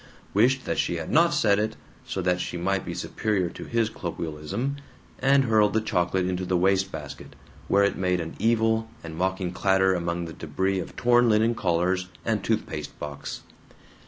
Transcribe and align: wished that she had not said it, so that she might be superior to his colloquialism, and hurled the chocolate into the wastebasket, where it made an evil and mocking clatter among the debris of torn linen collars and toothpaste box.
wished 0.33 0.65
that 0.65 0.79
she 0.79 0.95
had 0.95 1.11
not 1.11 1.31
said 1.31 1.59
it, 1.59 1.75
so 2.07 2.23
that 2.23 2.41
she 2.41 2.57
might 2.57 2.83
be 2.83 2.95
superior 2.95 3.51
to 3.51 3.65
his 3.65 3.87
colloquialism, 3.87 4.77
and 5.19 5.43
hurled 5.43 5.73
the 5.73 5.79
chocolate 5.79 6.25
into 6.25 6.43
the 6.43 6.57
wastebasket, 6.57 7.35
where 7.67 7.83
it 7.83 7.99
made 7.99 8.19
an 8.19 8.35
evil 8.39 8.89
and 9.03 9.15
mocking 9.15 9.51
clatter 9.53 9.93
among 9.93 10.25
the 10.25 10.33
debris 10.33 10.79
of 10.79 10.95
torn 10.95 11.29
linen 11.29 11.53
collars 11.53 12.07
and 12.25 12.43
toothpaste 12.43 12.97
box. 12.97 13.43